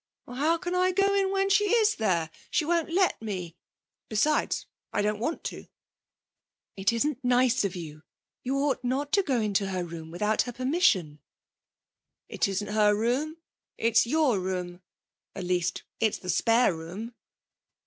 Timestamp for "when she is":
1.29-1.93